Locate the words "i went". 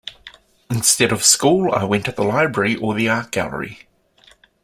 1.71-2.05